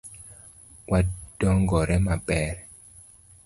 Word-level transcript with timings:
Wadongore 0.91 1.97
maber. 2.05 2.55